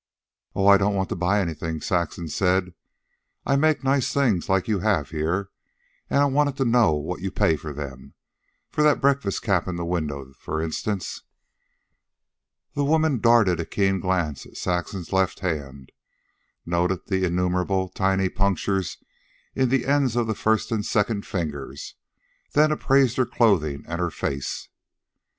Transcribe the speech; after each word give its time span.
"Oh, 0.55 0.65
I 0.65 0.77
don't 0.79 0.95
want 0.95 1.09
to 1.09 1.15
buy 1.15 1.41
anything," 1.41 1.79
Saxon 1.79 2.27
said. 2.27 2.73
"I 3.45 3.55
make 3.55 3.83
nice 3.83 4.11
things 4.11 4.49
like 4.49 4.67
you 4.67 4.79
have 4.79 5.11
here, 5.11 5.51
and 6.09 6.21
I 6.21 6.25
wanted 6.25 6.57
to 6.57 6.65
know 6.65 6.93
what 6.95 7.21
you 7.21 7.29
pay 7.29 7.55
for 7.55 7.71
them 7.71 8.15
for 8.71 8.81
that 8.81 8.99
breakfast 8.99 9.43
cap 9.43 9.67
in 9.67 9.75
the 9.75 9.85
window, 9.85 10.33
for 10.39 10.59
instance." 10.59 11.21
The 12.73 12.83
woman 12.83 13.19
darted 13.19 13.59
a 13.59 13.63
keen 13.65 13.99
glance 13.99 14.41
to 14.41 14.55
Saxon's 14.55 15.13
left 15.13 15.41
hand, 15.41 15.91
noted 16.65 17.05
the 17.05 17.23
innumerable 17.23 17.89
tiny 17.89 18.27
punctures 18.27 18.97
in 19.53 19.69
the 19.69 19.85
ends 19.85 20.15
of 20.15 20.25
the 20.25 20.33
first 20.33 20.71
and 20.71 20.83
second 20.83 21.27
fingers, 21.27 21.93
then 22.53 22.71
appraised 22.71 23.17
her 23.17 23.25
clothing 23.27 23.83
and 23.87 23.99
her 24.01 24.09
face. 24.09 24.67